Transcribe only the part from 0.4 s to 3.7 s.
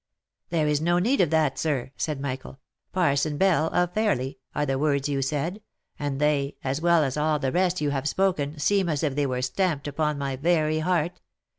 "There is no need of that, sir," said Michael;" Parson Bell,